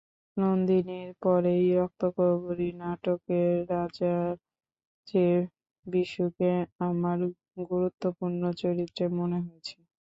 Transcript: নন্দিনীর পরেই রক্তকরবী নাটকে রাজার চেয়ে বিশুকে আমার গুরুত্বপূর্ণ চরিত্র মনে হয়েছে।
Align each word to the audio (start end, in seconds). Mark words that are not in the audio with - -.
নন্দিনীর 0.37 1.09
পরেই 1.23 1.65
রক্তকরবী 1.79 2.69
নাটকে 2.81 3.39
রাজার 3.71 4.31
চেয়ে 5.07 5.37
বিশুকে 5.85 6.51
আমার 6.87 7.19
গুরুত্বপূর্ণ 7.69 8.41
চরিত্র 8.61 8.99
মনে 9.17 9.37
হয়েছে। 9.45 9.75